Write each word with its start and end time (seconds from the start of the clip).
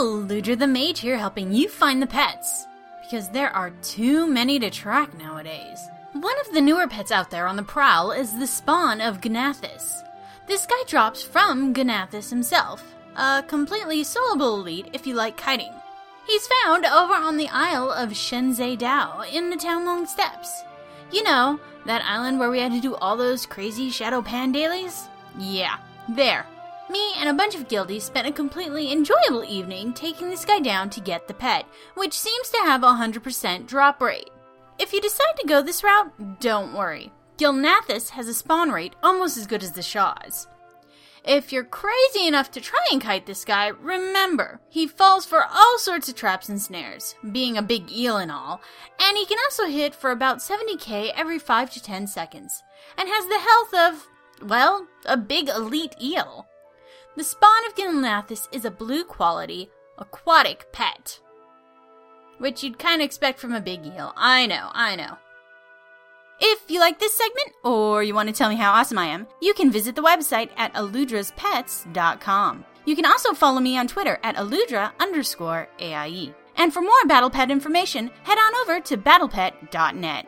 Ludra 0.00 0.58
the 0.58 0.66
Mage 0.66 1.00
here 1.00 1.18
helping 1.18 1.52
you 1.52 1.68
find 1.68 2.00
the 2.00 2.06
pets. 2.06 2.66
Because 3.02 3.28
there 3.28 3.50
are 3.50 3.70
too 3.82 4.26
many 4.26 4.58
to 4.58 4.70
track 4.70 5.16
nowadays. 5.18 5.88
One 6.12 6.40
of 6.40 6.54
the 6.54 6.60
newer 6.60 6.88
pets 6.88 7.12
out 7.12 7.30
there 7.30 7.46
on 7.46 7.56
the 7.56 7.62
prowl 7.62 8.12
is 8.12 8.38
the 8.38 8.46
spawn 8.46 9.00
of 9.00 9.20
G'nathus. 9.20 10.02
This 10.46 10.66
guy 10.66 10.82
drops 10.86 11.22
from 11.22 11.74
G'nathus 11.74 12.30
himself, 12.30 12.94
a 13.16 13.44
completely 13.46 14.02
soloable 14.02 14.58
elite 14.58 14.88
if 14.92 15.06
you 15.06 15.14
like 15.14 15.36
kiting. 15.36 15.72
He's 16.26 16.48
found 16.64 16.86
over 16.86 17.14
on 17.14 17.36
the 17.36 17.48
Isle 17.48 17.90
of 17.90 18.10
Shan'ze 18.10 18.78
Dao 18.78 19.30
in 19.32 19.50
the 19.50 19.56
Townlong 19.56 20.06
Steppes. 20.06 20.62
You 21.12 21.24
know, 21.24 21.60
that 21.86 22.04
island 22.04 22.38
where 22.38 22.50
we 22.50 22.60
had 22.60 22.72
to 22.72 22.80
do 22.80 22.94
all 22.96 23.16
those 23.16 23.46
crazy 23.46 23.90
Shado-Pan 23.90 24.52
dailies? 24.52 25.08
Yeah, 25.38 25.76
there. 26.08 26.46
Me 26.90 27.12
and 27.18 27.28
a 27.28 27.34
bunch 27.34 27.54
of 27.54 27.68
guildies 27.68 28.02
spent 28.02 28.26
a 28.26 28.32
completely 28.32 28.90
enjoyable 28.90 29.44
evening 29.44 29.92
taking 29.92 30.28
this 30.28 30.44
guy 30.44 30.58
down 30.58 30.90
to 30.90 31.00
get 31.00 31.28
the 31.28 31.34
pet, 31.34 31.64
which 31.94 32.12
seems 32.12 32.48
to 32.48 32.58
have 32.64 32.82
a 32.82 32.86
100% 32.86 33.68
drop 33.68 34.02
rate. 34.02 34.28
If 34.76 34.92
you 34.92 35.00
decide 35.00 35.36
to 35.38 35.46
go 35.46 35.62
this 35.62 35.84
route, 35.84 36.40
don't 36.40 36.74
worry. 36.74 37.12
G'nathus 37.38 38.10
has 38.10 38.26
a 38.26 38.34
spawn 38.34 38.72
rate 38.72 38.96
almost 39.04 39.36
as 39.36 39.46
good 39.46 39.62
as 39.62 39.70
the 39.70 39.82
Shaw's. 39.82 40.48
If 41.24 41.52
you're 41.52 41.62
crazy 41.62 42.26
enough 42.26 42.50
to 42.52 42.60
try 42.60 42.84
and 42.90 43.00
kite 43.00 43.24
this 43.24 43.44
guy, 43.44 43.68
remember, 43.68 44.60
he 44.68 44.88
falls 44.88 45.24
for 45.24 45.44
all 45.44 45.78
sorts 45.78 46.08
of 46.08 46.16
traps 46.16 46.48
and 46.48 46.60
snares, 46.60 47.14
being 47.30 47.56
a 47.56 47.62
big 47.62 47.92
eel 47.92 48.16
and 48.16 48.32
all, 48.32 48.60
and 48.98 49.16
he 49.16 49.26
can 49.26 49.38
also 49.44 49.66
hit 49.66 49.94
for 49.94 50.10
about 50.10 50.38
70k 50.38 51.12
every 51.14 51.38
5 51.38 51.70
to 51.70 51.80
10 51.80 52.08
seconds, 52.08 52.64
and 52.98 53.08
has 53.08 53.28
the 53.28 53.38
health 53.38 53.92
of, 53.92 54.48
well, 54.48 54.88
a 55.06 55.16
big 55.16 55.48
elite 55.48 55.94
eel. 56.02 56.46
The 57.16 57.24
spawn 57.24 57.66
of 57.66 57.74
G'nathus 57.74 58.48
is 58.52 58.64
a 58.64 58.70
blue 58.70 59.04
quality, 59.04 59.70
aquatic 59.98 60.72
pet. 60.72 61.20
Which 62.38 62.62
you'd 62.62 62.78
kind 62.78 63.02
of 63.02 63.04
expect 63.04 63.40
from 63.40 63.52
a 63.52 63.60
big 63.60 63.84
eel. 63.84 64.12
I 64.16 64.46
know, 64.46 64.70
I 64.72 64.96
know. 64.96 65.18
If 66.40 66.70
you 66.70 66.80
like 66.80 66.98
this 66.98 67.14
segment, 67.14 67.52
or 67.64 68.02
you 68.02 68.14
want 68.14 68.28
to 68.28 68.34
tell 68.34 68.48
me 68.48 68.56
how 68.56 68.72
awesome 68.72 68.96
I 68.96 69.06
am, 69.06 69.26
you 69.42 69.52
can 69.52 69.70
visit 69.70 69.94
the 69.94 70.02
website 70.02 70.50
at 70.56 70.72
aludraspets.com. 70.72 72.64
You 72.86 72.96
can 72.96 73.04
also 73.04 73.34
follow 73.34 73.60
me 73.60 73.76
on 73.76 73.88
Twitter 73.88 74.18
at 74.22 74.36
aludra 74.36 74.92
underscore 74.98 75.68
AIE. 75.78 76.34
And 76.56 76.72
for 76.72 76.80
more 76.80 77.04
Battle 77.06 77.28
Pet 77.28 77.50
information, 77.50 78.10
head 78.22 78.38
on 78.38 78.54
over 78.62 78.80
to 78.80 78.96
battlepet.net. 78.96 80.26